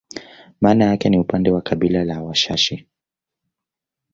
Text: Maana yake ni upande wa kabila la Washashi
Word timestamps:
Maana 0.61 0.85
yake 0.85 1.09
ni 1.09 1.19
upande 1.19 1.51
wa 1.51 1.61
kabila 1.61 2.03
la 2.03 2.21
Washashi 2.23 2.87